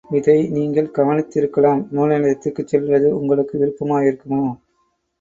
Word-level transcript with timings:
இதை 0.09 0.47
நீங்கள் 0.47 0.87
கவனித்திருக்கலாம் 0.91 1.83
நூல்நிலையத்திற்குச் 1.91 2.67
செல்வது 2.67 3.17
உங்களுக்கு 3.17 3.57
விருப்பமாயிருக்குமோ? 3.59 4.45